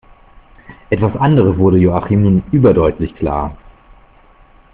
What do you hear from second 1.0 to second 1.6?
anderes